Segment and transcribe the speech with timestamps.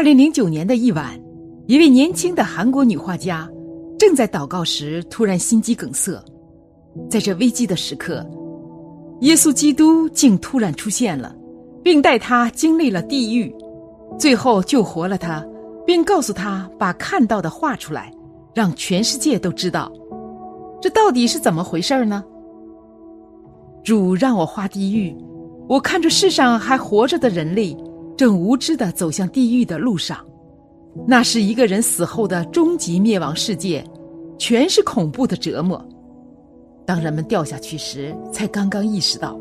[0.00, 1.20] 二零零九年的一晚，
[1.66, 3.46] 一位年轻的韩国女画家
[3.98, 6.18] 正在祷告时，突然心肌梗塞。
[7.10, 8.26] 在这危机的时刻，
[9.20, 11.36] 耶稣基督竟突然出现了，
[11.84, 13.54] 并带他经历了地狱，
[14.18, 15.46] 最后救活了他，
[15.86, 18.10] 并告诉他把看到的画出来，
[18.54, 19.92] 让全世界都知道。
[20.80, 22.24] 这到底是怎么回事呢？
[23.84, 25.14] 主让我画地狱，
[25.68, 27.76] 我看着世上还活着的人类。
[28.20, 30.18] 正无知的走向地狱的路上，
[31.06, 33.82] 那是一个人死后的终极灭亡世界，
[34.36, 35.82] 全是恐怖的折磨。
[36.84, 39.40] 当人们掉下去时，才刚刚意识到。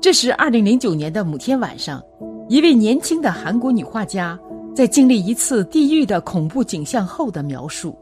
[0.00, 2.02] 这是二零零九年的某天晚上，
[2.48, 4.40] 一位年轻的韩国女画家
[4.74, 7.94] 在经历一次地狱的恐怖景象后的描述。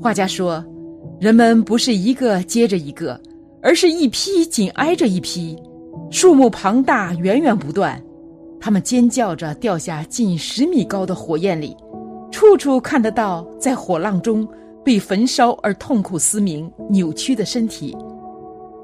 [0.00, 0.64] 画家说
[1.18, 3.20] ：“人们不是一个接着一个，
[3.60, 5.58] 而是一批紧挨着一批。”
[6.10, 8.00] 树木庞大，源源不断，
[8.60, 11.76] 他们尖叫着掉下近十米高的火焰里，
[12.30, 14.46] 处处看得到在火浪中
[14.84, 17.96] 被焚烧而痛苦嘶鸣、扭曲的身体。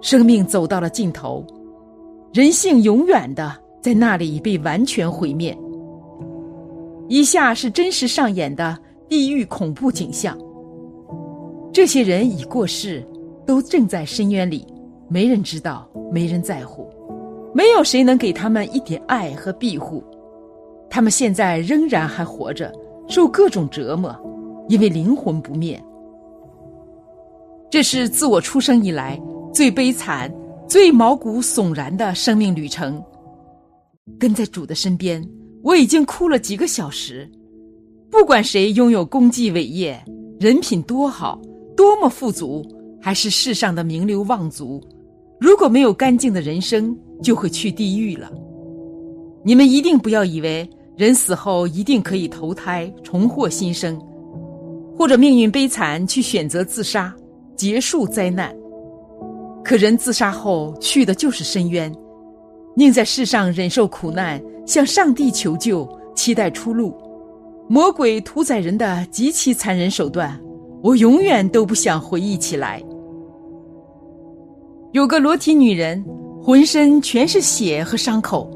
[0.00, 1.44] 生命走到了尽头，
[2.32, 5.56] 人性永远的在那里被完全毁灭。
[7.08, 8.76] 以下是真实上演的
[9.08, 10.36] 地狱恐怖景象：
[11.72, 13.06] 这些人已过世，
[13.46, 14.66] 都正在深渊里，
[15.08, 16.88] 没人知道，没人在乎。
[17.54, 20.02] 没有谁能给他们一点爱和庇护，
[20.88, 22.72] 他们现在仍然还活着，
[23.08, 24.14] 受各种折磨，
[24.68, 25.82] 因为灵魂不灭。
[27.70, 29.20] 这是自我出生以来
[29.52, 30.32] 最悲惨、
[30.68, 33.02] 最毛骨悚然的生命旅程。
[34.18, 35.26] 跟在主的身边，
[35.62, 37.30] 我已经哭了几个小时。
[38.10, 39.98] 不管谁拥有功绩伟业、
[40.38, 41.40] 人品多好、
[41.74, 42.62] 多么富足，
[43.00, 44.82] 还是世上的名流望族，
[45.42, 48.30] 如果没有干净的人生，就会去地狱了。
[49.42, 54.00] 你们一定不要以为人死后一定可以投胎重获新生，
[54.96, 57.12] 或者命运悲惨去选择自杀
[57.56, 58.54] 结束灾难。
[59.64, 61.92] 可人自杀后去的就是深渊，
[62.76, 66.94] 宁在世上忍受苦难，向上帝求救，期待出路。
[67.68, 70.40] 魔鬼屠宰人的极其残忍手段，
[70.84, 72.80] 我永远都不想回忆起来。
[74.92, 76.02] 有个裸体女人。
[76.44, 78.50] 浑身全是血和伤口，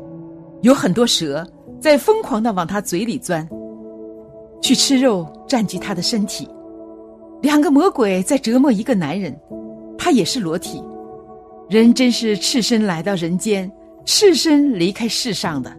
[0.62, 1.46] 有很多蛇
[1.80, 3.48] 在疯狂的往她嘴里钻，
[4.60, 6.48] 去吃肉占据她的身体。
[7.40, 9.32] 两个魔鬼在折磨一个男人，
[9.96, 10.82] 他也是裸体。
[11.70, 13.70] 人真是赤身来到人间，
[14.04, 15.72] 赤身离开世上的。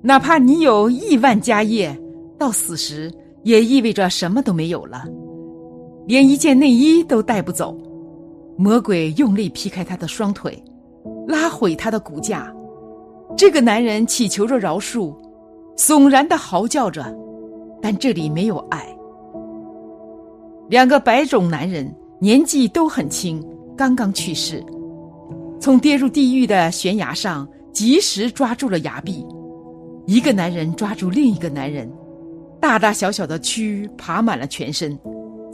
[0.00, 1.94] 哪怕你有亿万家业，
[2.38, 3.12] 到死时
[3.42, 5.04] 也意味着什么都没有了，
[6.06, 7.76] 连一件内衣都带不走。
[8.56, 10.62] 魔鬼用力劈开他的双腿。
[11.26, 12.54] 拉毁他的骨架，
[13.36, 15.14] 这个男人祈求着饶恕，
[15.76, 17.02] 悚然的嚎叫着，
[17.80, 18.86] 但这里没有爱。
[20.68, 23.42] 两个白种男人年纪都很轻，
[23.74, 24.62] 刚刚去世，
[25.58, 29.26] 从跌入地狱的悬崖上及时抓住了崖壁。
[30.06, 31.90] 一个男人抓住另一个男人，
[32.60, 34.98] 大大小小的蛆爬满了全身，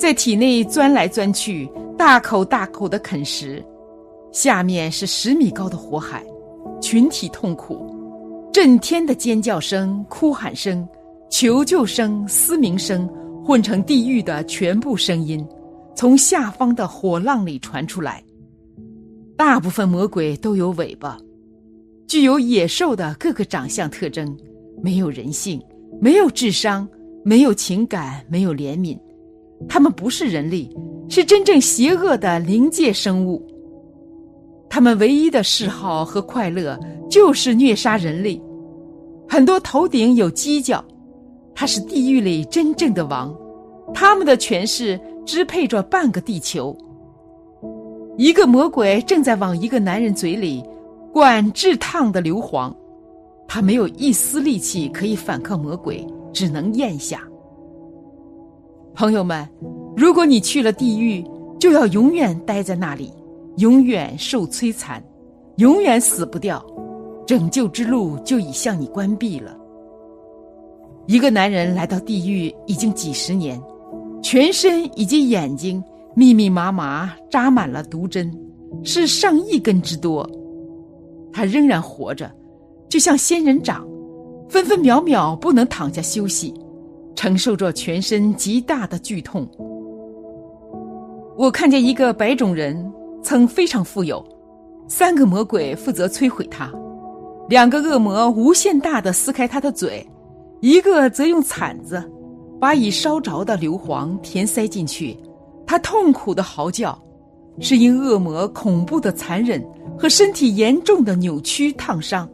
[0.00, 3.62] 在体内钻来钻去，大口大口的啃食。
[4.32, 6.24] 下面是十米高的火海，
[6.80, 7.94] 群体痛苦，
[8.50, 10.88] 震天的尖叫声、哭喊声、
[11.28, 13.06] 求救声、嘶鸣声
[13.44, 15.46] 混成地狱的全部声音，
[15.94, 18.24] 从下方的火浪里传出来。
[19.36, 21.18] 大部分魔鬼都有尾巴，
[22.08, 24.34] 具有野兽的各个长相特征，
[24.82, 25.60] 没有人性，
[26.00, 26.88] 没有智商，
[27.22, 28.98] 没有情感，没有怜悯。
[29.68, 30.68] 他们不是人类，
[31.08, 33.46] 是真正邪恶的灵界生物。
[34.68, 36.78] 他们唯一的嗜好和快乐
[37.08, 38.40] 就是虐杀人类，
[39.28, 40.84] 很多头顶有犄角，
[41.54, 43.34] 他是地狱里真正的王，
[43.92, 46.76] 他们的权势支配着半个地球。
[48.16, 50.62] 一个魔鬼正在往一个男人嘴里
[51.12, 52.72] 灌炙烫的硫磺，
[53.48, 57.26] 他没有一丝力气可以反抗魔鬼，只能咽下。
[59.00, 59.48] 朋友们，
[59.96, 61.24] 如果你去了地狱，
[61.58, 63.10] 就要永远待在那里。
[63.56, 65.02] 永远受摧残，
[65.56, 66.62] 永远死不掉，
[67.26, 69.56] 拯救之路就已向你关闭了。
[71.06, 73.58] 一个男人来到地狱已经几十年，
[74.22, 75.82] 全身以及眼睛
[76.14, 78.30] 密密麻麻扎满了毒针，
[78.84, 80.28] 是上亿根之多。
[81.32, 82.30] 他仍然活着，
[82.90, 83.82] 就像仙人掌，
[84.46, 86.52] 分分秒秒不能躺下休息，
[87.14, 89.48] 承受着全身极大的剧痛。
[91.36, 92.90] 我看见一个白种人。
[93.22, 94.24] 曾非常富有，
[94.88, 96.72] 三个魔鬼负责摧毁他，
[97.50, 100.02] 两个恶魔无限大的撕开他的嘴，
[100.60, 102.02] 一个则用铲子
[102.58, 105.14] 把已烧着的硫磺填塞进去。
[105.66, 106.98] 他痛苦的嚎叫，
[107.60, 109.62] 是因恶魔恐怖的残忍
[109.98, 112.26] 和身体严重的扭曲烫伤。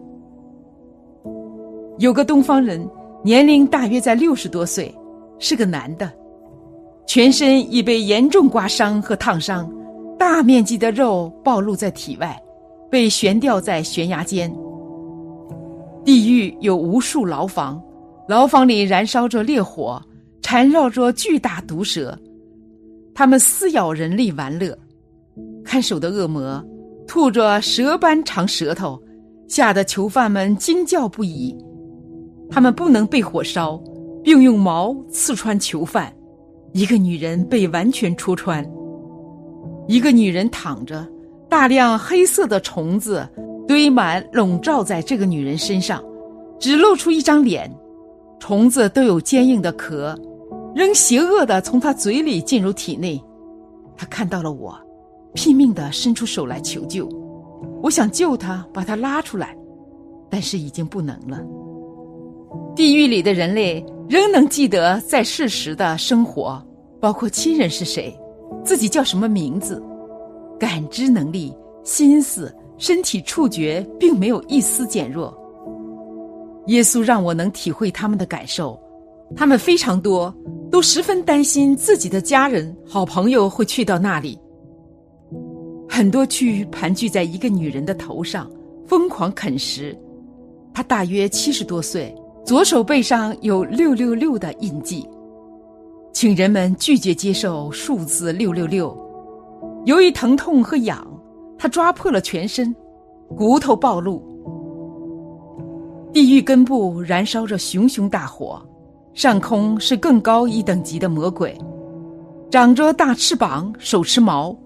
[1.98, 2.88] 有个东方人，
[3.26, 4.94] 年龄大约在六十多岁，
[5.40, 6.08] 是个男的，
[7.08, 9.68] 全身已被严重刮伤和烫伤，
[10.16, 12.40] 大面积的肉暴露在体外，
[12.88, 14.48] 被悬吊在悬崖间。
[16.04, 17.82] 地狱有无数牢房，
[18.28, 20.00] 牢房里燃烧着烈火，
[20.40, 22.16] 缠绕着巨大毒蛇。
[23.12, 24.72] 他们撕咬人类玩乐，
[25.64, 26.64] 看守的恶魔
[27.08, 29.02] 吐着蛇般长舌头，
[29.48, 31.52] 吓得囚犯们惊叫不已。
[32.50, 33.80] 他们不能被火烧，
[34.22, 36.12] 并用矛刺穿囚犯。
[36.72, 38.64] 一个女人被完全戳穿。
[39.88, 41.06] 一个女人躺着，
[41.48, 43.28] 大量黑色的虫子
[43.66, 46.02] 堆满，笼罩在这个女人身上，
[46.58, 47.70] 只露出一张脸。
[48.38, 50.14] 虫子都有坚硬的壳。
[50.74, 53.18] 仍邪恶的从她嘴里进入体内，
[53.96, 54.78] 他看到了我，
[55.32, 57.08] 拼命的伸出手来求救。
[57.82, 59.56] 我想救他，把他拉出来，
[60.28, 61.40] 但是已经不能了。
[62.76, 66.62] 地狱里的人类仍能记得在世时的生活，
[67.00, 68.14] 包括亲人是谁，
[68.62, 69.82] 自己叫什么名字，
[70.60, 71.50] 感知能力、
[71.84, 75.34] 心思、身体触觉并没有一丝减弱。
[76.66, 78.78] 耶稣让我能体会他们的感受。
[79.34, 80.32] 他们非常多，
[80.70, 84.38] 都十分担心自己的家人、好朋友会去到那里。
[85.88, 88.50] 很多蛆盘踞在一个女人的头上，
[88.86, 89.98] 疯狂啃食。
[90.74, 92.14] 她大约七十多岁，
[92.46, 95.04] 左手背上有六六六的印记。
[96.12, 98.96] 请人们拒绝接受数字六六六。
[99.84, 101.04] 由于疼痛和痒，
[101.58, 102.72] 他抓破了全身，
[103.36, 104.22] 骨头暴露。
[106.12, 108.64] 地狱根部燃烧着熊熊大火。
[109.12, 111.56] 上空是更高一等级的魔鬼，
[112.50, 114.56] 长着大翅膀，手持矛。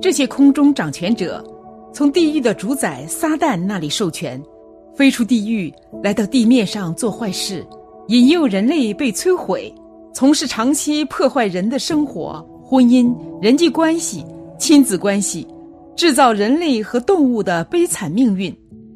[0.00, 1.44] 这些空中掌权者，
[1.92, 4.42] 从地狱的主宰撒旦那里授权，
[4.96, 5.72] 飞出地狱，
[6.02, 7.64] 来到地面上做坏事，
[8.08, 9.72] 引诱人类被摧毁，
[10.14, 14.24] 从事长期破坏人的生活、婚姻、人际关系、
[14.58, 15.46] 亲子关系，
[15.94, 18.52] 制造人类和动物的悲惨命运，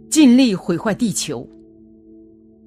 [0.09, 1.47] 尽力毁坏地球。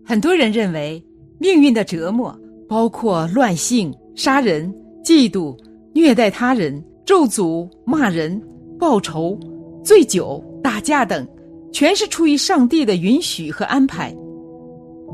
[0.06, 1.04] 很多人认为。
[1.40, 2.34] 命运的折磨
[2.70, 5.54] 包括乱性、杀人、嫉妒、
[5.92, 8.42] 虐待他人、咒诅、骂人、
[8.80, 9.38] 报仇、
[9.84, 11.28] 醉酒、打架等，
[11.74, 14.16] 全是出于上帝的允许和安排。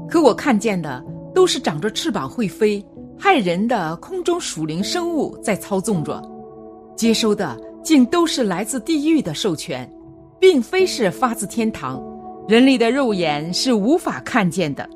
[0.10, 1.04] 可我看见的
[1.34, 2.86] 都是长着翅膀会飞、
[3.18, 6.22] 害人的空中属灵生物在操纵着，
[6.98, 9.90] 接收的竟都是来自地狱的授权，
[10.40, 12.04] 并非是发自天堂，
[12.48, 14.88] 人类的肉眼是无法看见的。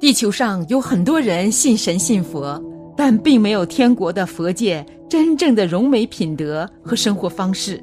[0.00, 2.60] 地球上有很多人信神信佛，
[2.96, 7.82] 但并没有天国的佛界真正的荣美品德和生活方式，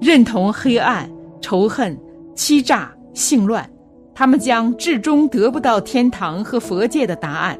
[0.00, 1.10] 认同黑暗、
[1.40, 1.98] 仇恨、
[2.38, 3.68] 欺诈、性乱，
[4.14, 7.58] 他们将至终得不到天堂和佛界的答案。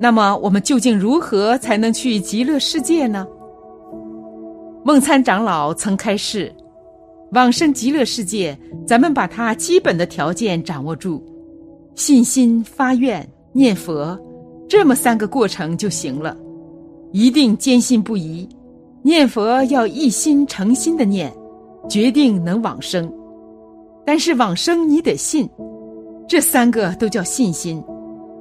[0.00, 3.24] 那么，我们究竟如何才能去极乐世界呢？
[4.84, 6.52] 梦参长老曾开示：
[7.30, 11.24] 往生极乐世界，咱们把它基本的条件掌握住。
[11.94, 14.18] 信心发愿念佛，
[14.68, 16.36] 这么三个过程就行了。
[17.12, 18.48] 一定坚信不疑，
[19.02, 21.32] 念佛要一心诚心的念，
[21.88, 23.08] 决定能往生。
[24.04, 25.48] 但是往生你得信，
[26.28, 27.82] 这三个都叫信心，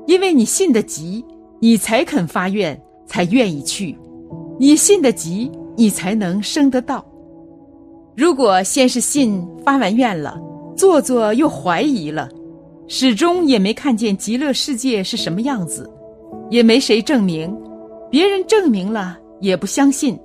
[0.08, 1.24] 因为你信得急，
[1.60, 3.98] 你才肯发愿，才愿意去。
[4.60, 7.06] 你信得急，你才能生得到。
[8.16, 10.40] 如果先是信发完愿了，
[10.76, 12.30] 做做又怀疑了。
[12.88, 15.90] 始终也没看见极乐世界是什么样子，
[16.50, 17.56] 也没谁证明，
[18.10, 20.20] 别人证明了也不相信，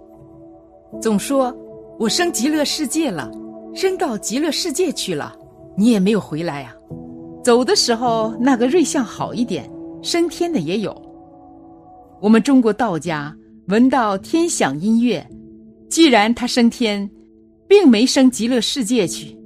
[1.00, 1.56] 总说
[1.96, 3.30] 我生极乐世界了，
[3.76, 5.37] 升到极乐世界去了，
[5.76, 6.75] 你也没有回来呀。
[7.45, 10.97] 走的时候那个瑞相好一点，升天的也有。
[12.23, 13.37] 我们中国道家
[13.68, 15.25] 闻到天响音乐，
[15.90, 17.09] 既然他升天，
[17.68, 19.37] 并没升极乐世界去。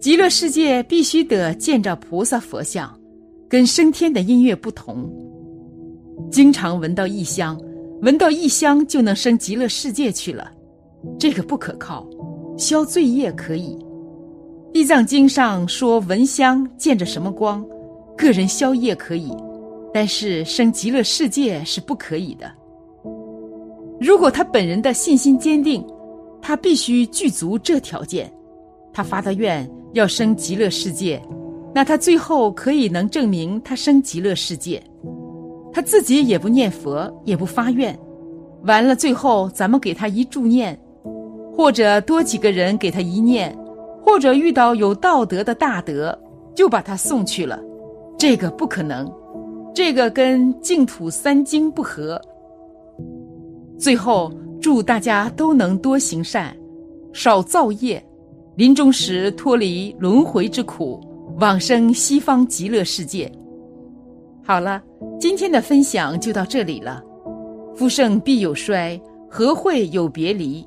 [0.00, 2.98] 极乐世界必须得见着菩萨佛像，
[3.46, 5.06] 跟升天的音乐不同。
[6.30, 7.60] 经常闻到异香，
[8.00, 10.50] 闻到异香就能升极乐世界去了，
[11.18, 12.08] 这个不可靠。
[12.56, 13.76] 消罪业可以，
[14.72, 17.64] 《地藏经》上说闻香见着什么光，
[18.16, 19.30] 个人消业可以，
[19.92, 22.50] 但是生极乐世界是不可以的。
[24.00, 25.86] 如果他本人的信心坚定，
[26.40, 28.32] 他必须具足这条件，
[28.92, 29.68] 他发的愿。
[29.92, 31.22] 要生极乐世界，
[31.74, 34.82] 那他最后可以能证明他生极乐世界，
[35.72, 37.98] 他自己也不念佛，也不发愿，
[38.64, 40.78] 完了最后咱们给他一助念，
[41.56, 43.56] 或者多几个人给他一念，
[44.02, 46.16] 或者遇到有道德的大德，
[46.54, 47.58] 就把他送去了，
[48.18, 49.10] 这个不可能，
[49.74, 52.20] 这个跟净土三经不合。
[53.78, 56.56] 最后祝大家都能多行善，
[57.12, 58.04] 少造业，
[58.56, 61.00] 临终时脱离轮回之苦。
[61.38, 63.30] 往生西方极乐世界。
[64.42, 64.82] 好了，
[65.20, 67.04] 今天的分享就到这里了。
[67.74, 68.98] 夫盛必有衰，
[69.28, 70.66] 和会有别离？